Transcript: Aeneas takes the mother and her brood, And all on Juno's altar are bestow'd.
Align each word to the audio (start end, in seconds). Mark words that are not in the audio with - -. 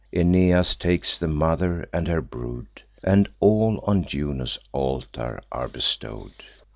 Aeneas 0.11 0.73
takes 0.73 1.15
the 1.15 1.27
mother 1.27 1.87
and 1.93 2.07
her 2.07 2.21
brood, 2.21 2.81
And 3.03 3.29
all 3.39 3.79
on 3.85 4.03
Juno's 4.03 4.57
altar 4.71 5.39
are 5.51 5.67
bestow'd. 5.67 6.33